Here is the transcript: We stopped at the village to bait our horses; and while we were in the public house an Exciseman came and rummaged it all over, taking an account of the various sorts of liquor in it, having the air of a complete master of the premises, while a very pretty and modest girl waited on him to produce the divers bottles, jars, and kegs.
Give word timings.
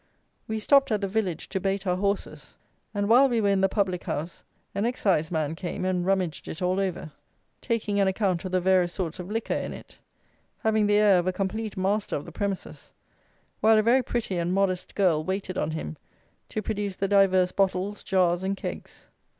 We 0.47 0.57
stopped 0.57 0.91
at 0.91 0.99
the 0.99 1.07
village 1.07 1.47
to 1.49 1.59
bait 1.59 1.85
our 1.85 1.95
horses; 1.95 2.55
and 2.91 3.07
while 3.07 3.29
we 3.29 3.39
were 3.39 3.49
in 3.49 3.61
the 3.61 3.69
public 3.69 4.05
house 4.05 4.41
an 4.73 4.85
Exciseman 4.87 5.53
came 5.53 5.85
and 5.85 6.03
rummaged 6.03 6.47
it 6.47 6.59
all 6.59 6.79
over, 6.79 7.11
taking 7.61 7.99
an 7.99 8.07
account 8.07 8.43
of 8.43 8.51
the 8.51 8.59
various 8.61 8.93
sorts 8.93 9.19
of 9.19 9.29
liquor 9.29 9.53
in 9.53 9.73
it, 9.73 9.99
having 10.63 10.87
the 10.87 10.97
air 10.97 11.19
of 11.19 11.27
a 11.27 11.31
complete 11.31 11.77
master 11.77 12.15
of 12.15 12.25
the 12.25 12.31
premises, 12.31 12.93
while 13.59 13.77
a 13.77 13.83
very 13.83 14.01
pretty 14.01 14.39
and 14.39 14.55
modest 14.55 14.95
girl 14.95 15.23
waited 15.23 15.55
on 15.55 15.69
him 15.69 15.97
to 16.49 16.63
produce 16.63 16.95
the 16.95 17.07
divers 17.07 17.51
bottles, 17.51 18.01
jars, 18.01 18.41
and 18.41 18.57
kegs. 18.57 19.05